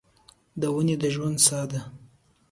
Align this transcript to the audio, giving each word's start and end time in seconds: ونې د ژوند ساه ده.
ونې 0.73 0.95
د 1.01 1.03
ژوند 1.15 1.37
ساه 1.45 1.65
ده. 1.71 1.79